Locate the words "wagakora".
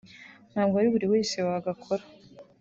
1.45-2.03